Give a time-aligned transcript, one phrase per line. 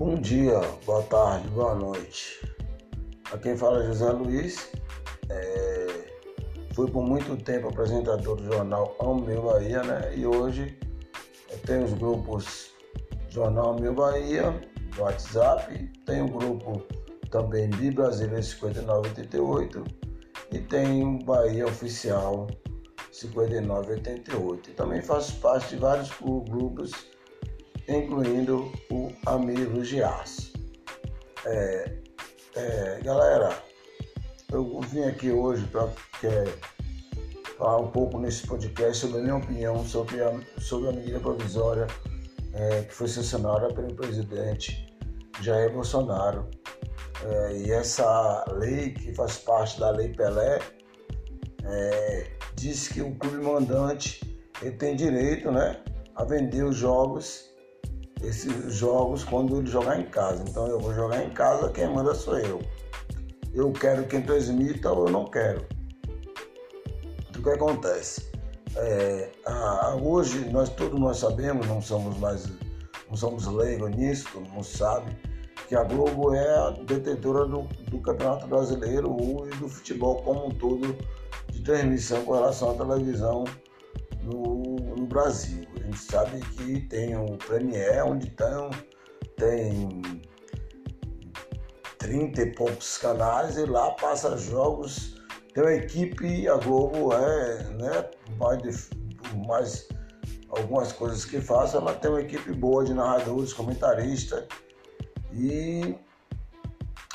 [0.00, 2.40] Bom dia, boa tarde, boa noite.
[3.30, 4.72] A quem fala é José Luiz.
[5.28, 6.06] É...
[6.72, 10.16] Fui por muito tempo apresentador do jornal Amo Meu Bahia, né?
[10.16, 10.78] E hoje
[11.66, 12.70] tenho os grupos
[13.28, 14.58] Jornal Meu Bahia,
[14.96, 16.82] WhatsApp, tem o grupo
[17.30, 19.84] também de Brasília 5988
[20.50, 22.46] e tem o Bahia Oficial
[23.12, 24.70] 5988.
[24.70, 26.10] E também faço parte de vários
[26.48, 26.90] grupos
[27.96, 30.52] incluindo o Amigo Gias.
[31.44, 31.92] É,
[32.54, 33.56] é, galera,
[34.52, 35.88] eu vim aqui hoje para
[37.58, 41.86] falar um pouco nesse podcast sobre a minha opinião sobre a, sobre a medida provisória
[42.54, 44.86] é, que foi sancionada pelo presidente
[45.40, 46.48] Jair Bolsonaro.
[47.24, 50.58] É, e essa lei, que faz parte da Lei Pelé,
[51.64, 54.20] é, diz que o clube mandante
[54.78, 55.82] tem direito né,
[56.14, 57.49] a vender os jogos
[58.22, 60.44] esses jogos quando ele jogar em casa.
[60.46, 62.60] Então eu vou jogar em casa, quem manda sou eu.
[63.52, 65.66] Eu quero quem transmita ou eu não quero.
[67.36, 68.30] O que acontece?
[68.76, 72.48] É, a, hoje nós todos nós sabemos, não somos mais
[73.08, 75.10] não somos leigos nisso, todo mundo sabe,
[75.66, 79.16] que a Globo é a detentora do, do Campeonato Brasileiro
[79.52, 80.96] e do futebol como um todo
[81.48, 83.42] de transmissão com relação à televisão
[84.22, 88.70] no, no Brasil gente sabe que tem o Premier, onde tem,
[89.36, 90.22] tem
[91.98, 95.20] 30 e poucos canais e lá passa jogos.
[95.54, 98.90] Tem uma equipe, a Globo é, né, mais,
[99.46, 99.88] mais
[100.48, 104.46] algumas coisas que faz, ela tem uma equipe boa de narradores, comentaristas
[105.32, 105.96] e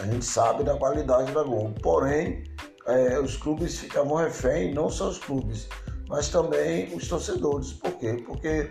[0.00, 1.74] a gente sabe da qualidade da Globo.
[1.80, 2.44] Porém,
[2.86, 5.68] é, os clubes ficavam refém, não só os clubes,
[6.12, 7.72] mas também os torcedores.
[7.72, 8.22] Por quê?
[8.26, 8.68] Porque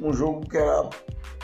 [0.00, 0.88] um jogo que era.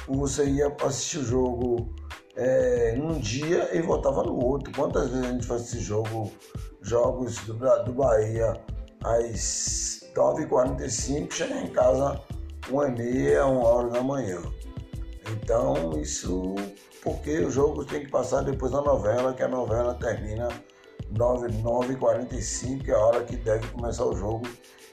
[0.09, 1.95] Você ia assistir o jogo
[2.35, 4.73] é, num dia e voltava no outro.
[4.75, 6.33] Quantas vezes a gente faz esse jogo,
[6.81, 8.55] jogos do, do Bahia
[9.05, 12.19] às 9h45, chega em casa
[12.71, 14.43] 1h30, 1 hora da manhã.
[15.31, 16.55] Então isso
[17.03, 20.49] porque o jogo tem que passar depois da novela, que a novela termina
[21.15, 24.47] 9h45, que é a hora que deve começar o jogo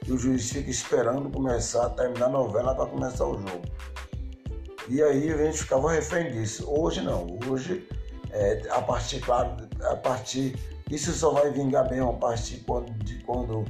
[0.06, 3.62] e o juiz fica esperando começar, terminar a novela para começar o jogo.
[4.88, 6.64] E aí a gente ficava refém disso.
[6.68, 7.86] Hoje não, hoje
[8.30, 10.56] é, a partir, claro, a partir.
[10.90, 12.64] Isso só vai vingar bem a partir
[13.04, 13.64] de quando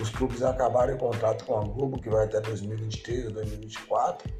[0.00, 4.32] os clubes acabarem o contrato com a Globo, que vai até 2023 ou 2024.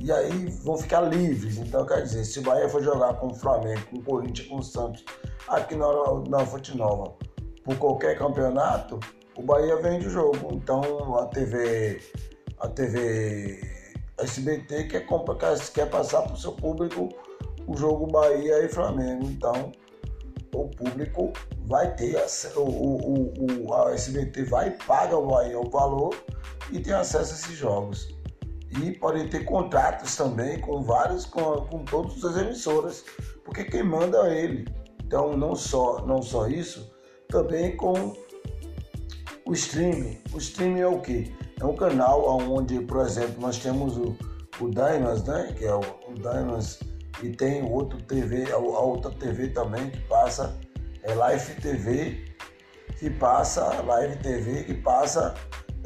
[0.00, 1.58] E aí vão ficar livres.
[1.58, 4.56] Então, quer dizer, se o Bahia for jogar com o Flamengo, com o Corinthians, com
[4.56, 5.04] o Santos,
[5.48, 5.86] aqui na,
[6.28, 7.14] na Fonte Nova,
[7.64, 9.00] por qualquer campeonato,
[9.36, 10.48] o Bahia vende o jogo.
[10.52, 12.00] Então a TV,
[12.58, 13.60] a TV
[14.18, 15.06] SBT quer,
[15.74, 17.08] quer, passar para o seu público
[17.66, 19.26] o jogo Bahia e Flamengo.
[19.26, 19.72] Então
[20.54, 21.32] o público
[21.66, 22.16] vai ter
[22.56, 26.14] o, o, o, a SBT vai paga o Bahia o valor
[26.72, 28.15] e tem acesso a esses jogos.
[28.70, 33.04] E podem ter contratos também com vários, com, com todas as emissoras,
[33.44, 34.68] porque quem manda é ele.
[35.04, 36.92] Então não só, não só isso,
[37.28, 38.14] também com
[39.44, 41.34] o streaming, o streaming é o que?
[41.60, 44.16] É um canal onde, por exemplo, nós temos o,
[44.60, 45.54] o Diamonds, né?
[45.56, 46.80] Que é o, o Diamonds,
[47.22, 50.54] e tem outro TV, a outra TV também que passa,
[51.02, 52.24] é Live TV,
[52.98, 55.34] que passa, Live TV, que passa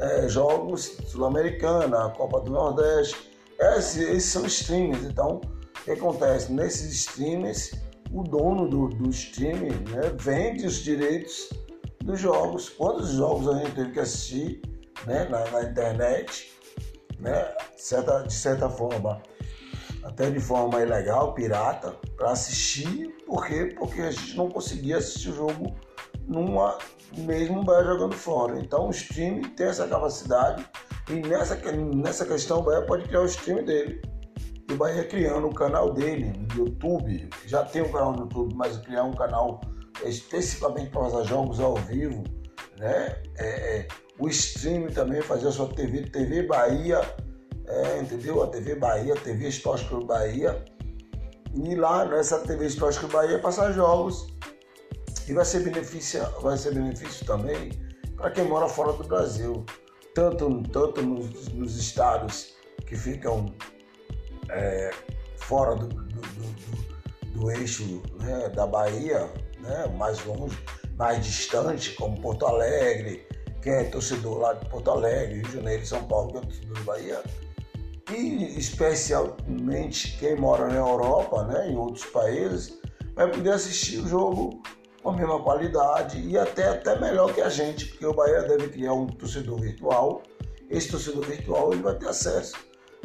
[0.01, 3.15] é, jogos sul-americana, Copa do Nordeste.
[3.59, 5.05] Esses, esses são streams.
[5.05, 6.51] Então, o que acontece?
[6.51, 7.79] Nesses streams,
[8.11, 11.49] o dono do, do streaming né, vende os direitos
[12.03, 12.69] dos jogos.
[12.69, 14.61] Quantos jogos a gente teve que assistir
[15.05, 16.51] né, na, na internet,
[17.19, 19.21] né, de, certa, de certa forma,
[20.03, 23.75] até de forma ilegal, pirata, para assistir, por quê?
[23.77, 25.75] Porque a gente não conseguia assistir o jogo
[26.31, 26.77] numa,
[27.17, 28.57] mesmo Bahia jogando fora.
[28.59, 30.65] Então o stream tem essa capacidade
[31.09, 34.01] e nessa, nessa questão o Bahia pode criar o stream dele.
[34.69, 38.55] E o Bahia criando o canal dele no YouTube, já tem um canal no YouTube,
[38.55, 39.59] mas criar um canal
[40.05, 42.23] especificamente para fazer jogos ao vivo,
[42.77, 43.21] né?
[43.37, 43.87] É, é,
[44.17, 47.01] o stream também, fazer a sua TV, TV Bahia,
[47.67, 48.41] é, entendeu?
[48.41, 50.63] A TV Bahia, TV Esporte Clube Bahia.
[51.53, 54.27] E lá nessa TV Esporte Clube Bahia passar jogos.
[55.27, 57.71] E vai ser benefício, vai ser benefício também
[58.15, 59.65] para quem mora fora do Brasil.
[60.13, 62.53] Tanto, tanto nos, nos estados
[62.85, 63.53] que ficam
[64.49, 64.91] é,
[65.37, 70.57] fora do, do, do, do eixo né, da Bahia, né, mais longe,
[70.97, 73.25] mais distante, como Porto Alegre,
[73.61, 76.77] quem é torcedor lá de Porto Alegre, Rio de Janeiro, São Paulo, que é torcedor
[76.77, 77.23] do Bahia,
[78.11, 82.79] e especialmente quem mora na Europa, né, em outros países,
[83.15, 84.61] vai poder assistir o jogo
[85.01, 88.69] com a mesma qualidade e até, até melhor que a gente, porque o Bahia deve
[88.69, 90.21] criar um torcedor virtual.
[90.69, 92.55] Esse torcedor virtual ele vai ter acesso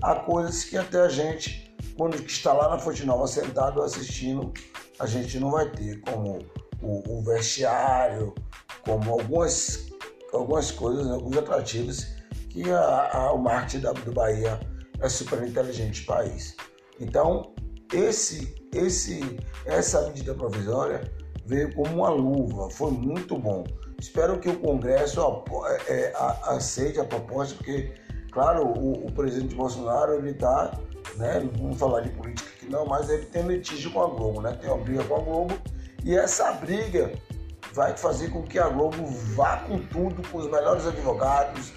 [0.02, 4.52] a coisas que até a gente, quando está lá na Fonte Nova sentado assistindo,
[4.98, 6.38] a gente não vai ter, como
[6.82, 8.34] o, o vestiário,
[8.84, 9.87] como algumas,
[10.32, 12.06] algumas coisas, alguns atrativos
[12.50, 14.60] que a, a, o marketing da, do Bahia
[15.00, 16.56] é super inteligente país.
[17.00, 17.54] Então,
[17.92, 21.10] esse, esse, essa medida provisória
[21.46, 23.64] veio como uma luva, foi muito bom.
[23.98, 25.20] Espero que o Congresso
[25.87, 26.12] é, é,
[26.44, 27.94] aceite a proposta, porque,
[28.31, 30.78] claro, o, o presidente Bolsonaro ele está,
[31.16, 34.43] né, não vamos falar de política aqui não, mas ele tem litígio com a Globo,
[34.43, 35.58] né, tem uma briga com a Globo,
[36.04, 37.12] e essa briga
[37.72, 41.72] vai fazer com que a Globo vá com tudo, com os melhores advogados,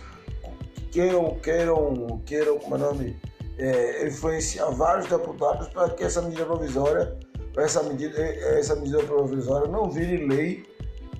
[0.91, 3.21] queiram, queiram, queiram, como é o nome,
[3.57, 7.17] é, influenciar vários deputados para que essa medida provisória,
[7.59, 10.65] essa medida, essa medida provisória não vire lei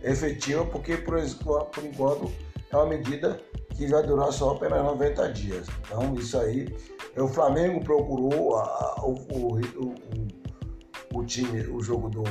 [0.03, 1.19] efetiva, porque por,
[1.65, 2.31] por enquanto
[2.71, 3.39] é uma medida
[3.75, 5.67] que vai durar só apenas 90 dias.
[5.85, 6.67] Então isso aí,
[7.17, 9.59] o Flamengo procurou a, o, o,
[11.15, 12.23] o, o time, o jogo do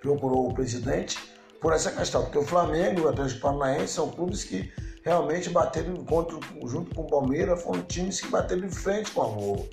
[0.00, 1.18] procurou o presidente
[1.60, 4.72] por essa questão, porque o Flamengo e o Atlético Paranaense são clubes que
[5.04, 9.26] realmente bateram contra, junto com o Palmeiras, foram times que bateram de frente com a
[9.26, 9.68] Globo.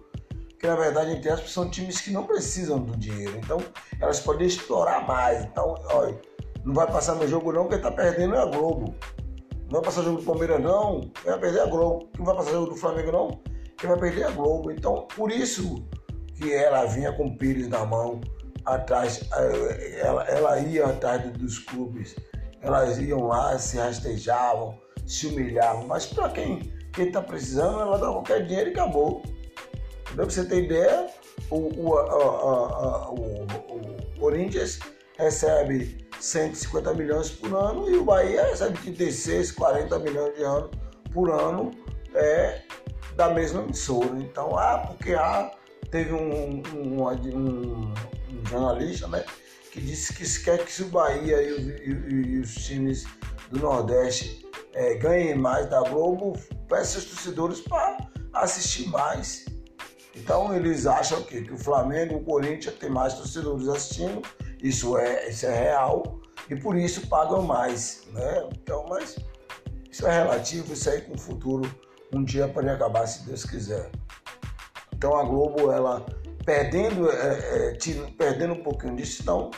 [0.63, 3.37] Que na verdade, entre aspas, são times que não precisam do dinheiro.
[3.37, 3.57] Então,
[3.99, 5.43] elas podem explorar mais.
[5.43, 6.17] Então, olha,
[6.63, 8.95] não vai passar no jogo não, quem está perdendo é a Globo.
[9.65, 12.07] Não vai passar jogo do Palmeiras não, quem vai perder é a Globo.
[12.15, 13.41] Quem vai passar jogo do Flamengo não,
[13.77, 14.71] quem vai perder é a Globo.
[14.71, 15.85] Então, por isso
[16.37, 18.21] que ela vinha com o Pires na mão,
[18.63, 22.15] atrás, eh, ela, ela ia atrás dos clubes.
[22.61, 25.87] Elas iam lá, se rastejavam, se humilhavam.
[25.87, 29.21] Mas para quem está precisando, ela dá qualquer dinheiro e acabou.
[30.15, 31.07] Para você ter ideia,
[31.49, 34.79] o, o, a, a, o, o Corinthians
[35.17, 40.71] recebe 150 milhões por ano e o Bahia recebe 36, 40 milhões de ano
[41.11, 41.71] por ano
[42.13, 42.61] é,
[43.15, 44.17] da mesma emissora.
[44.17, 45.51] Então, ah, porque ah,
[45.91, 47.93] teve um, um, um, um,
[48.49, 49.23] jornalista né,
[49.71, 53.05] que disse que quer que o Bahia e, e, e os times
[53.51, 56.33] do Nordeste é, ganhem mais da Globo,
[56.67, 57.97] peça os torcedores para
[58.33, 59.45] assistir mais.
[60.15, 64.21] Então eles acham que, que o Flamengo, o Corinthians tem mais torcedores assistindo,
[64.61, 66.19] isso é, isso é real,
[66.49, 68.03] e por isso pagam mais.
[68.11, 68.49] Né?
[68.53, 69.17] Então, mas
[69.91, 71.69] isso é relativo, isso aí com o futuro
[72.13, 73.89] um dia pode acabar se Deus quiser.
[74.93, 76.05] Então a Globo, ela
[76.45, 77.77] perdendo, é, é,
[78.17, 79.49] perdendo um pouquinho disso, então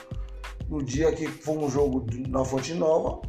[0.70, 3.22] no dia que for um jogo na Fonte Nova,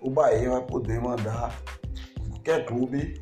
[0.00, 1.60] o Bahia vai poder mandar,
[2.28, 3.20] qualquer clube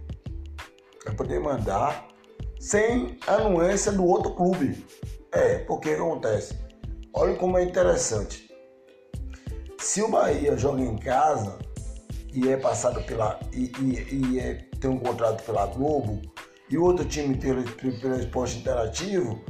[1.05, 2.10] vai poder mandar
[2.61, 4.87] sem anuência do outro clube.
[5.33, 6.59] É, porque acontece?
[7.15, 8.49] Olha como é interessante.
[9.79, 11.59] Se o Bahia joga em casa
[12.33, 13.41] e é passado pela.
[13.53, 16.21] e, e, e é, tem um contrato pela Globo
[16.69, 19.43] e o outro time pelo, pelo esporte interativo,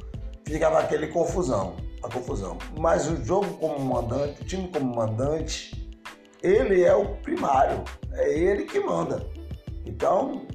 [0.47, 2.59] ficava aquele confusão, a confusão.
[2.79, 5.91] Mas o jogo como mandante, o time como mandante,
[6.43, 9.29] ele é o primário, é ele que manda.
[9.85, 10.47] Então,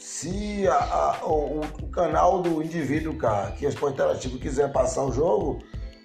[0.00, 5.04] se a, a, o, o, canal do indivíduo cá, que é esporte interativo, quiser passar
[5.04, 5.58] o jogo,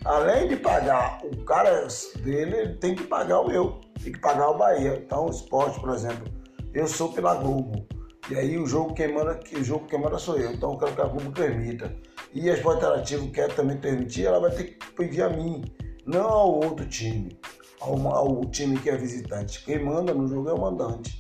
[0.04, 1.88] além de pagar o cara
[2.22, 5.02] dele, ele tem que pagar o meu, tem que pagar o Bahia.
[5.04, 6.28] Então, o esporte, por exemplo,
[6.74, 7.88] eu sou pela Globo.
[8.30, 10.52] E aí o jogo quem manda, o jogo quem manda sou eu.
[10.52, 11.96] Então eu quero que a Globo permita.
[12.34, 15.64] E a Esporte Interativo quer também permitir, ela vai ter que pedir a mim,
[16.06, 17.40] não ao outro time
[17.86, 19.64] ao, ao time que é visitante.
[19.64, 21.20] Quem manda no jogo é o mandante.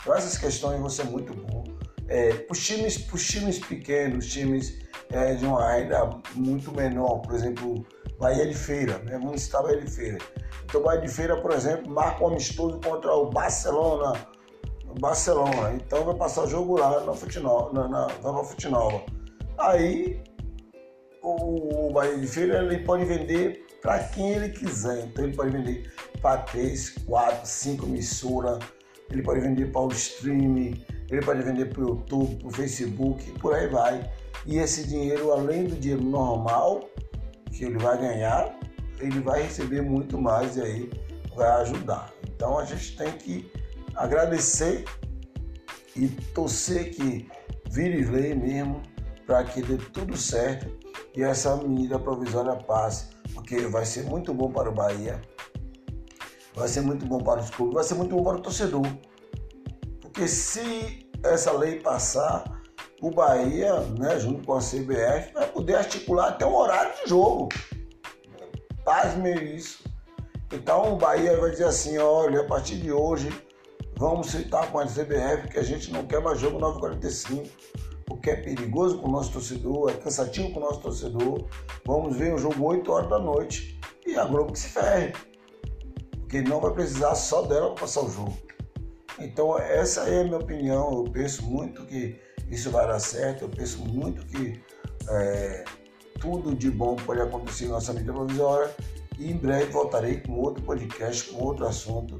[0.00, 1.64] Então essas questões vão ser muito bom.
[2.08, 4.78] É, para os times, times pequenos, times
[5.10, 7.86] é, de uma renda muito menor, por exemplo,
[8.18, 9.18] Bahia de Feira, né?
[9.18, 10.18] Municipal Bahia de Feira.
[10.64, 14.12] Então Bahia de Feira, por exemplo, marca um amistoso contra o Barcelona.
[15.00, 15.72] Barcelona.
[15.74, 19.02] Então vai passar o jogo lá na Futinova, na, na, na Futinova.
[19.58, 20.22] Aí
[21.22, 25.04] o, o Bahia de Feira ele pode vender para quem ele quiser.
[25.06, 28.58] Então ele pode vender para 3, 4, 5 emissoras,
[29.10, 30.82] ele pode vender para o streaming,
[31.14, 34.10] ele pode vender para o YouTube, para o Facebook, por aí vai.
[34.46, 36.88] E esse dinheiro, além do dinheiro normal
[37.52, 38.58] que ele vai ganhar,
[38.98, 40.90] ele vai receber muito mais e aí
[41.34, 42.12] vai ajudar.
[42.34, 43.50] Então a gente tem que
[43.94, 44.84] agradecer
[45.96, 47.28] e torcer que
[47.70, 48.82] vire lei mesmo
[49.26, 50.68] para que dê tudo certo
[51.16, 55.20] e essa medida provisória passe porque vai ser muito bom para o Bahia,
[56.54, 58.86] vai ser muito bom para os clubes, vai ser muito bom para o torcedor.
[60.00, 62.44] Porque se essa lei passar,
[63.00, 67.48] o Bahia, né, junto com a CBF, vai poder articular até um horário de jogo.
[68.84, 69.84] Pasme isso.
[70.52, 73.28] Então o Bahia vai dizer assim, olha, a partir de hoje
[73.96, 77.48] vamos citar com a CBF que a gente não quer mais jogo 9h45,
[78.06, 81.46] porque é perigoso para o nosso torcedor, é cansativo para o nosso torcedor.
[81.84, 85.12] Vamos ver o jogo 8 horas da noite e a Globo que se ferre.
[86.20, 88.36] Porque não vai precisar só dela para passar o jogo.
[89.18, 91.04] Então essa é a minha opinião.
[91.04, 92.18] Eu penso muito que
[92.50, 93.42] isso vai dar certo.
[93.42, 94.60] Eu penso muito que
[95.08, 95.64] é,
[96.20, 98.74] tudo de bom pode acontecer na nossa mídia provisória.
[99.18, 102.18] E em breve voltarei com outro podcast, com outro assunto.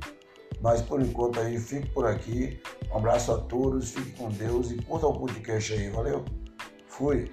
[0.61, 2.61] Mas por enquanto aí, fico por aqui.
[2.91, 6.25] Um abraço a todos, fique com Deus e curta o podcast aí, valeu?
[6.87, 7.31] Fui!